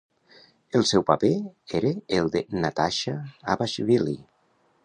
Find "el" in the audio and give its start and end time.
0.79-0.85, 2.21-2.33